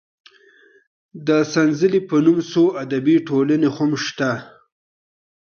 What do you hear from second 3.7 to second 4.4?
هم شته.